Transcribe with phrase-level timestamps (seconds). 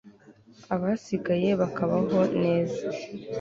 [0.73, 2.85] abasigaye bakabaho neza